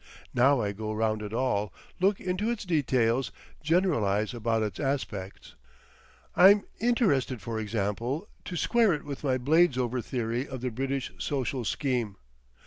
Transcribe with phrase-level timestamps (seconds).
[0.33, 5.53] Now I go round it all, look into its details, generalise about its aspects.
[6.35, 11.63] I'm interested, for example, to square it with my Bladesover theory of the British social
[11.65, 12.15] scheme.